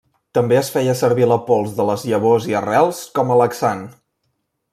També 0.35 0.55
es 0.59 0.69
feia 0.77 0.95
servir 1.01 1.27
la 1.31 1.37
pols 1.49 1.75
de 1.81 1.85
les 1.91 2.07
llavors 2.13 2.49
i 2.53 2.57
arrels 2.63 3.03
com 3.19 3.35
a 3.35 3.39
laxant. 3.43 3.87